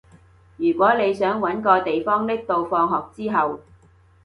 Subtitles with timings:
[0.57, 3.59] 如果你想搵個地方匿到放學之後